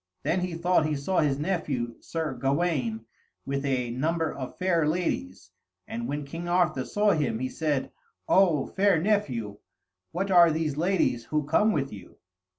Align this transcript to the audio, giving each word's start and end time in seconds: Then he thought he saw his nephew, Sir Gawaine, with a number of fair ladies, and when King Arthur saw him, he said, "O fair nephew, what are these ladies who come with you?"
Then 0.23 0.39
he 0.39 0.55
thought 0.55 0.87
he 0.87 0.95
saw 0.95 1.19
his 1.19 1.37
nephew, 1.37 1.93
Sir 1.99 2.33
Gawaine, 2.33 3.05
with 3.45 3.63
a 3.63 3.91
number 3.91 4.33
of 4.35 4.57
fair 4.57 4.87
ladies, 4.87 5.51
and 5.87 6.07
when 6.07 6.25
King 6.25 6.49
Arthur 6.49 6.85
saw 6.85 7.11
him, 7.11 7.37
he 7.37 7.49
said, 7.49 7.91
"O 8.27 8.65
fair 8.65 8.99
nephew, 8.99 9.59
what 10.11 10.31
are 10.31 10.49
these 10.49 10.75
ladies 10.75 11.25
who 11.25 11.43
come 11.43 11.71
with 11.71 11.93
you?" 11.93 12.17